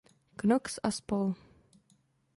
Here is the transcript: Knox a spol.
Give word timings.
Knox 0.43 0.79
a 0.83 0.91
spol. 0.95 1.35